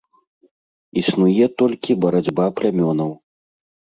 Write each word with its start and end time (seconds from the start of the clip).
Існуе 1.01 1.45
толькі 1.61 1.97
барацьба 2.05 2.45
плямёнаў. 2.61 3.11